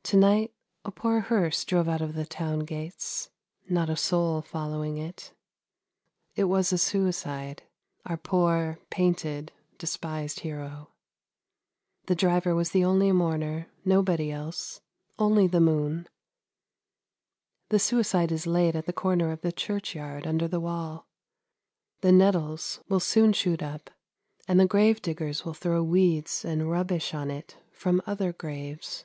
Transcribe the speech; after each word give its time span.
"To 0.08 0.16
night 0.16 0.54
a 0.86 0.90
poor 0.92 1.20
hearse 1.20 1.64
drove 1.66 1.86
out 1.86 2.00
of 2.00 2.14
the 2.14 2.24
town 2.24 2.60
gates, 2.60 3.28
not 3.68 3.90
a 3.90 3.96
soul 3.96 4.40
following 4.40 4.96
it. 4.96 5.34
It 6.36 6.44
was 6.44 6.72
a 6.72 6.78
suicide— 6.78 7.64
our 8.06 8.16
poor, 8.16 8.78
painted, 8.88 9.52
despised 9.76 10.40
hero. 10.40 10.92
The 12.06 12.14
driver 12.14 12.54
was 12.54 12.70
the 12.70 12.84
only 12.86 13.10
mourner, 13.12 13.68
nobody 13.84 14.30
else, 14.30 14.80
only 15.18 15.46
the 15.46 15.60
moon. 15.60 16.08
The 17.68 17.80
suicide 17.80 18.32
is 18.32 18.46
laid 18.46 18.76
in 18.76 18.84
the 18.86 18.92
corner 18.94 19.30
of 19.30 19.42
the 19.42 19.52
churchyard 19.52 20.26
under 20.26 20.46
the 20.48 20.60
wall. 20.60 21.06
The 22.02 22.12
nettles 22.12 22.80
will 22.88 23.00
soon 23.00 23.34
shoot 23.34 23.62
up, 23.62 23.90
and 24.46 24.58
the 24.60 24.66
grave 24.66 25.02
diggers 25.02 25.44
will 25.44 25.54
throw 25.54 25.82
weeds 25.82 26.46
and 26.46 26.70
rubbish 26.70 27.12
on 27.12 27.30
it 27.30 27.58
from 27.72 28.00
other 28.06 28.32
graves." 28.32 29.04